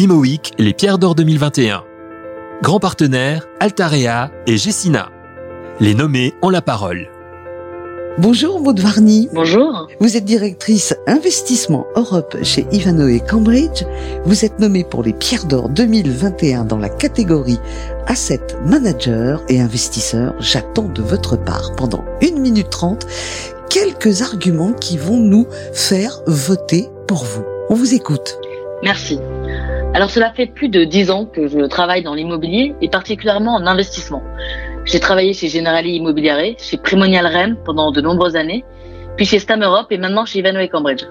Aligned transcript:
IMOIC, 0.00 0.52
les 0.60 0.74
pierres 0.74 0.98
d'or 0.98 1.16
2021. 1.16 1.82
Grand 2.62 2.78
partenaire, 2.78 3.48
Altarea 3.58 4.30
et 4.46 4.56
Gessina. 4.56 5.10
Les 5.80 5.92
nommés 5.92 6.34
ont 6.40 6.50
la 6.50 6.62
parole. 6.62 7.08
Bonjour 8.16 8.60
Maud 8.60 8.78
Varny. 8.78 9.28
Bonjour. 9.32 9.88
Vous 9.98 10.16
êtes 10.16 10.24
directrice 10.24 10.94
investissement 11.08 11.84
Europe 11.96 12.36
chez 12.44 12.64
Ivanhoe 12.70 13.18
Cambridge. 13.28 13.82
Vous 14.24 14.44
êtes 14.44 14.60
nommée 14.60 14.84
pour 14.84 15.02
les 15.02 15.12
Pierres 15.12 15.46
d'Or 15.46 15.68
2021 15.68 16.64
dans 16.64 16.78
la 16.78 16.90
catégorie 16.90 17.58
Asset 18.06 18.46
Manager 18.64 19.42
et 19.48 19.60
investisseur. 19.60 20.32
J'attends 20.38 20.88
de 20.88 21.02
votre 21.02 21.36
part 21.36 21.74
pendant 21.76 22.04
1 22.22 22.38
minute 22.38 22.70
30 22.70 23.04
quelques 23.68 24.22
arguments 24.22 24.74
qui 24.74 24.96
vont 24.96 25.18
nous 25.18 25.48
faire 25.72 26.20
voter 26.28 26.88
pour 27.08 27.24
vous. 27.24 27.42
On 27.68 27.74
vous 27.74 27.94
écoute. 27.94 28.38
Merci. 28.84 29.18
Alors 29.94 30.10
cela 30.10 30.32
fait 30.32 30.46
plus 30.46 30.68
de 30.68 30.84
dix 30.84 31.10
ans 31.10 31.24
que 31.24 31.48
je 31.48 31.66
travaille 31.66 32.02
dans 32.02 32.14
l'immobilier 32.14 32.74
et 32.82 32.88
particulièrement 32.88 33.54
en 33.54 33.66
investissement. 33.66 34.22
J'ai 34.84 35.00
travaillé 35.00 35.32
chez 35.32 35.48
Generali 35.48 35.96
Immobiliare, 35.96 36.56
chez 36.58 36.76
Primonial 36.76 37.26
Rem 37.26 37.56
pendant 37.64 37.90
de 37.90 38.00
nombreuses 38.00 38.36
années, 38.36 38.64
puis 39.16 39.26
chez 39.26 39.38
Stam 39.38 39.62
Europe 39.62 39.86
et 39.90 39.98
maintenant 39.98 40.24
chez 40.24 40.40
Ivanhoe 40.40 40.68
Cambridge. 40.68 41.04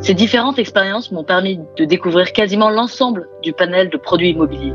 Ces 0.00 0.14
différentes 0.14 0.58
expériences 0.58 1.12
m'ont 1.12 1.24
permis 1.24 1.60
de 1.76 1.84
découvrir 1.84 2.32
quasiment 2.32 2.70
l'ensemble 2.70 3.28
du 3.42 3.52
panel 3.52 3.90
de 3.90 3.96
produits 3.96 4.30
immobiliers. 4.30 4.74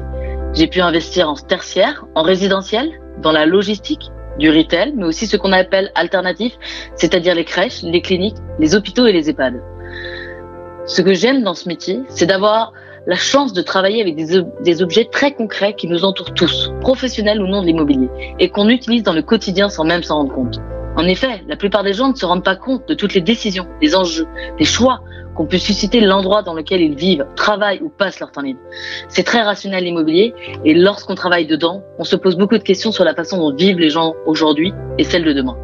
J'ai 0.53 0.67
pu 0.67 0.81
investir 0.81 1.29
en 1.29 1.35
tertiaire, 1.35 2.05
en 2.15 2.21
résidentiel, 2.21 2.89
dans 3.21 3.31
la 3.31 3.45
logistique, 3.45 4.11
du 4.37 4.49
retail, 4.49 4.93
mais 4.95 5.05
aussi 5.05 5.27
ce 5.27 5.37
qu'on 5.37 5.51
appelle 5.51 5.91
alternatif, 5.95 6.53
c'est-à-dire 6.95 7.35
les 7.35 7.43
crèches, 7.43 7.83
les 7.83 8.01
cliniques, 8.01 8.37
les 8.57 8.75
hôpitaux 8.75 9.05
et 9.05 9.11
les 9.11 9.29
EHPAD. 9.29 9.61
Ce 10.85 11.01
que 11.01 11.13
j'aime 11.13 11.43
dans 11.43 11.53
ce 11.53 11.67
métier, 11.67 12.01
c'est 12.07 12.25
d'avoir 12.25 12.73
la 13.07 13.15
chance 13.15 13.53
de 13.53 13.61
travailler 13.61 14.01
avec 14.01 14.15
des, 14.15 14.81
objets 14.81 15.05
très 15.05 15.33
concrets 15.33 15.73
qui 15.73 15.87
nous 15.87 16.03
entourent 16.03 16.33
tous, 16.33 16.71
professionnels 16.81 17.41
ou 17.41 17.47
non 17.47 17.61
de 17.61 17.67
l'immobilier, 17.67 18.09
et 18.39 18.49
qu'on 18.49 18.69
utilise 18.69 19.03
dans 19.03 19.13
le 19.13 19.21
quotidien 19.21 19.69
sans 19.69 19.83
même 19.83 20.03
s'en 20.03 20.17
rendre 20.17 20.33
compte. 20.33 20.59
En 20.95 21.05
effet, 21.05 21.43
la 21.47 21.55
plupart 21.55 21.83
des 21.83 21.93
gens 21.93 22.09
ne 22.09 22.15
se 22.15 22.25
rendent 22.25 22.43
pas 22.43 22.55
compte 22.55 22.87
de 22.87 22.93
toutes 22.93 23.13
les 23.13 23.21
décisions, 23.21 23.67
des 23.81 23.95
enjeux, 23.95 24.27
des 24.57 24.65
choix 24.65 24.99
qu'on 25.35 25.45
peut 25.45 25.57
susciter 25.57 26.01
l'endroit 26.01 26.41
dans 26.41 26.53
lequel 26.53 26.81
ils 26.81 26.95
vivent, 26.95 27.25
travaillent 27.35 27.81
ou 27.81 27.89
passent 27.89 28.19
leur 28.19 28.31
temps 28.31 28.41
libre. 28.41 28.59
C'est 29.07 29.23
très 29.23 29.41
rationnel 29.41 29.85
l'immobilier 29.85 30.33
et 30.65 30.73
lorsqu'on 30.73 31.15
travaille 31.15 31.45
dedans, 31.45 31.83
on 31.97 32.03
se 32.03 32.17
pose 32.17 32.35
beaucoup 32.35 32.57
de 32.57 32.63
questions 32.63 32.91
sur 32.91 33.05
la 33.05 33.15
façon 33.15 33.37
dont 33.37 33.55
vivent 33.55 33.79
les 33.79 33.89
gens 33.89 34.15
aujourd'hui 34.25 34.73
et 34.97 35.05
celle 35.05 35.23
de 35.23 35.31
demain. 35.31 35.55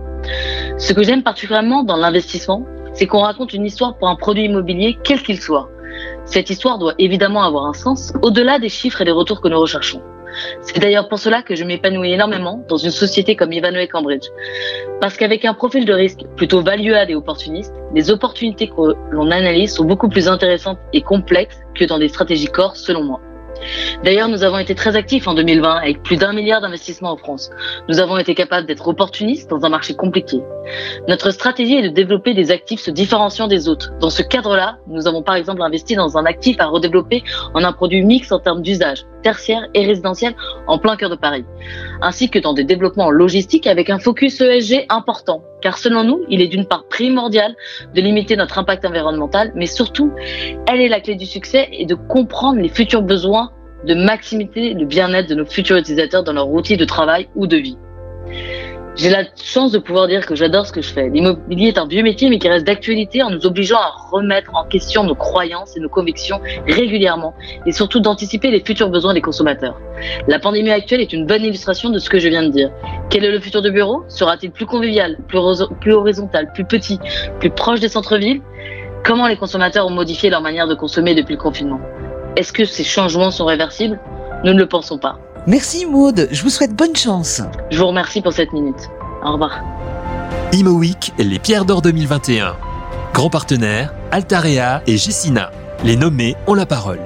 Ce 0.77 0.93
que 0.93 1.03
j'aime 1.03 1.23
particulièrement 1.23 1.83
dans 1.83 1.97
l'investissement, 1.97 2.65
c'est 2.93 3.07
qu'on 3.07 3.19
raconte 3.19 3.53
une 3.53 3.65
histoire 3.65 3.97
pour 3.97 4.07
un 4.07 4.15
produit 4.15 4.45
immobilier 4.45 4.97
quel 5.03 5.21
qu'il 5.21 5.41
soit. 5.41 5.69
Cette 6.25 6.49
histoire 6.49 6.77
doit 6.77 6.95
évidemment 6.97 7.43
avoir 7.43 7.65
un 7.65 7.73
sens 7.73 8.13
au-delà 8.21 8.59
des 8.59 8.69
chiffres 8.69 9.01
et 9.01 9.05
des 9.05 9.11
retours 9.11 9.41
que 9.41 9.47
nous 9.47 9.59
recherchons. 9.59 10.01
C'est 10.61 10.79
d'ailleurs 10.79 11.07
pour 11.07 11.19
cela 11.19 11.41
que 11.41 11.55
je 11.55 11.63
m'épanouis 11.63 12.11
énormément 12.11 12.65
dans 12.67 12.77
une 12.77 12.91
société 12.91 13.35
comme 13.35 13.53
Ivanhoe 13.53 13.87
Cambridge. 13.87 14.27
Parce 14.99 15.15
qu'avec 15.17 15.45
un 15.45 15.53
profil 15.53 15.85
de 15.85 15.93
risque 15.93 16.21
plutôt 16.35 16.61
valuable 16.61 17.11
et 17.11 17.15
opportuniste, 17.15 17.73
les 17.93 18.11
opportunités 18.11 18.67
que 18.67 18.95
l'on 19.11 19.31
analyse 19.31 19.73
sont 19.73 19.85
beaucoup 19.85 20.09
plus 20.09 20.27
intéressantes 20.27 20.79
et 20.93 21.01
complexes 21.01 21.59
que 21.75 21.85
dans 21.85 21.99
des 21.99 22.09
stratégies 22.09 22.47
corps, 22.47 22.75
selon 22.75 23.03
moi. 23.03 23.21
D'ailleurs, 24.03 24.27
nous 24.27 24.43
avons 24.43 24.57
été 24.57 24.75
très 24.75 24.95
actifs 24.95 25.27
en 25.27 25.33
2020 25.33 25.75
avec 25.75 26.03
plus 26.03 26.17
d'un 26.17 26.33
milliard 26.33 26.61
d'investissements 26.61 27.11
en 27.11 27.17
France. 27.17 27.49
Nous 27.89 27.99
avons 27.99 28.17
été 28.17 28.35
capables 28.35 28.67
d'être 28.67 28.87
opportunistes 28.87 29.49
dans 29.49 29.63
un 29.63 29.69
marché 29.69 29.95
compliqué. 29.95 30.41
Notre 31.07 31.31
stratégie 31.31 31.75
est 31.75 31.89
de 31.89 31.93
développer 31.93 32.33
des 32.33 32.51
actifs 32.51 32.81
se 32.81 32.91
différenciant 32.91 33.47
des 33.47 33.67
autres. 33.67 33.91
Dans 33.99 34.09
ce 34.09 34.21
cadre-là, 34.21 34.77
nous 34.87 35.07
avons 35.07 35.21
par 35.21 35.35
exemple 35.35 35.61
investi 35.61 35.95
dans 35.95 36.17
un 36.17 36.25
actif 36.25 36.57
à 36.59 36.65
redévelopper 36.65 37.23
en 37.53 37.63
un 37.63 37.71
produit 37.71 38.03
mix 38.03 38.31
en 38.31 38.39
termes 38.39 38.61
d'usage, 38.61 39.05
tertiaire 39.23 39.67
et 39.73 39.85
résidentiel 39.85 40.35
en 40.67 40.77
plein 40.77 40.95
cœur 40.95 41.09
de 41.09 41.15
Paris, 41.15 41.45
ainsi 42.01 42.29
que 42.29 42.39
dans 42.39 42.53
des 42.53 42.63
développements 42.63 43.11
logistiques 43.11 43.67
avec 43.67 43.89
un 43.89 43.99
focus 43.99 44.41
ESG 44.41 44.85
important. 44.89 45.43
Car 45.65 45.79
selon 45.79 46.03
nous, 46.03 46.23
il 46.29 46.41
est 46.41 46.47
d'une 46.47 46.67
part 46.67 46.83
primordial 46.89 47.55
de 47.95 47.99
limiter 47.99 48.35
notre 48.35 48.59
impact 48.59 48.85
environnemental, 48.85 49.51
mais 49.55 49.65
surtout, 49.65 50.11
elle 50.67 50.79
est 50.79 50.87
la 50.87 50.99
clé 50.99 51.15
du 51.15 51.25
succès 51.25 51.69
et 51.71 51.87
de 51.87 51.95
comprendre 51.95 52.59
les 52.61 52.69
futurs 52.69 53.01
besoins 53.01 53.49
de 53.83 53.95
maximiser 53.95 54.75
le 54.75 54.85
bien-être 54.85 55.27
de 55.27 55.33
nos 55.33 55.45
futurs 55.47 55.77
utilisateurs 55.77 56.23
dans 56.23 56.33
leur 56.33 56.51
outil 56.51 56.77
de 56.77 56.85
travail 56.85 57.29
ou 57.33 57.47
de 57.47 57.57
vie. 57.57 57.79
J'ai 58.95 59.09
la 59.09 59.23
chance 59.43 59.71
de 59.71 59.79
pouvoir 59.79 60.07
dire 60.07 60.27
que 60.27 60.35
j'adore 60.35 60.67
ce 60.67 60.71
que 60.71 60.83
je 60.83 60.93
fais. 60.93 61.09
L'immobilier 61.09 61.69
est 61.69 61.79
un 61.79 61.87
vieux 61.87 62.03
métier, 62.03 62.29
mais 62.29 62.37
qui 62.37 62.47
reste 62.47 62.67
d'actualité 62.67 63.23
en 63.23 63.31
nous 63.31 63.47
obligeant 63.47 63.79
à 63.79 63.91
remettre 64.11 64.51
en 64.53 64.65
question 64.65 65.03
nos 65.03 65.15
croyances 65.15 65.75
et 65.75 65.79
nos 65.79 65.89
convictions 65.89 66.41
régulièrement, 66.67 67.33
et 67.65 67.71
surtout 67.71 68.01
d'anticiper 68.01 68.51
les 68.51 68.59
futurs 68.59 68.91
besoins 68.91 69.15
des 69.15 69.21
consommateurs. 69.21 69.79
La 70.27 70.39
pandémie 70.39 70.71
actuelle 70.71 71.01
est 71.01 71.13
une 71.13 71.25
bonne 71.25 71.43
illustration 71.43 71.89
de 71.89 71.99
ce 71.99 72.09
que 72.09 72.19
je 72.19 72.27
viens 72.27 72.43
de 72.43 72.49
dire. 72.49 72.71
Quel 73.09 73.23
est 73.23 73.31
le 73.31 73.39
futur 73.39 73.61
de 73.61 73.69
bureau? 73.69 74.03
Sera-t-il 74.07 74.51
plus 74.51 74.65
convivial, 74.65 75.17
plus, 75.27 75.39
plus 75.81 75.93
horizontal, 75.93 76.51
plus 76.53 76.65
petit, 76.65 76.99
plus 77.39 77.49
proche 77.49 77.79
des 77.79 77.89
centres-villes? 77.89 78.41
Comment 79.03 79.27
les 79.27 79.37
consommateurs 79.37 79.85
ont 79.85 79.91
modifié 79.91 80.29
leur 80.29 80.41
manière 80.41 80.67
de 80.67 80.75
consommer 80.75 81.13
depuis 81.13 81.35
le 81.35 81.41
confinement? 81.41 81.79
Est-ce 82.35 82.51
que 82.51 82.65
ces 82.65 82.83
changements 82.83 83.31
sont 83.31 83.45
réversibles? 83.45 83.99
Nous 84.43 84.53
ne 84.53 84.59
le 84.59 84.67
pensons 84.67 84.97
pas. 84.97 85.19
Merci 85.47 85.85
Maude, 85.85 86.27
je 86.31 86.41
vous 86.41 86.49
souhaite 86.49 86.73
bonne 86.73 86.95
chance. 86.95 87.41
Je 87.69 87.77
vous 87.77 87.87
remercie 87.87 88.21
pour 88.21 88.33
cette 88.33 88.51
minute. 88.51 88.89
Au 89.23 89.33
revoir. 89.33 89.59
Imo 90.51 90.71
Week, 90.71 91.13
les 91.19 91.39
Pierres 91.39 91.65
d'Or 91.65 91.81
2021. 91.81 92.55
Grand 93.13 93.29
partenaire, 93.29 93.93
Altarea 94.11 94.81
et 94.87 94.97
Gessina. 94.97 95.51
Les 95.83 95.95
nommés 95.95 96.35
ont 96.47 96.55
la 96.55 96.65
parole. 96.65 96.99